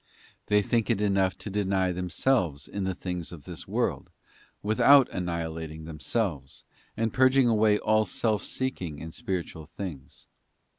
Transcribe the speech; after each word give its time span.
They 0.47 0.63
think 0.63 0.89
it 0.89 0.99
enough 0.99 1.37
to 1.37 1.51
deny 1.51 1.91
themselves 1.91 2.67
in 2.67 2.85
the 2.85 2.95
things 2.95 3.31
of 3.31 3.43
this 3.43 3.67
world, 3.67 4.09
without 4.63 5.07
annihilating 5.09 5.85
themselves, 5.85 6.63
and 6.97 7.13
purging 7.13 7.47
away 7.47 7.77
all 7.77 8.05
self 8.05 8.43
seeking 8.43 8.97
in 8.97 9.11
spiritual 9.11 9.67
things. 9.67 10.25